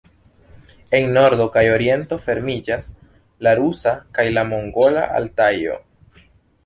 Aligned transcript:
En 0.99 1.03
nordo 1.17 1.45
kaj 1.57 1.63
oriento 1.73 2.17
fermiĝas 2.23 2.89
la 3.49 3.55
rusa 3.63 3.95
kaj 4.19 4.27
mongola 4.55 5.05
Altajo. 5.21 5.79